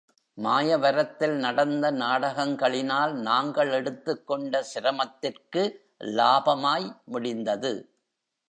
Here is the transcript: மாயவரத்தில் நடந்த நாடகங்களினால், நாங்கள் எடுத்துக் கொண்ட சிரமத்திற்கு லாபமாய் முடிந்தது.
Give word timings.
மாயவரத்தில் 0.37 1.35
நடந்த 1.35 1.91
நாடகங்களினால், 1.91 3.13
நாங்கள் 3.13 3.71
எடுத்துக் 3.71 4.27
கொண்ட 4.27 4.63
சிரமத்திற்கு 4.63 5.89
லாபமாய் 5.99 7.01
முடிந்தது. 7.05 7.73